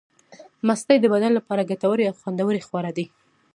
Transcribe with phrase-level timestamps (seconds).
[0.67, 3.05] مستې د بدن لپاره ګټورې او خوندورې خواړه دي.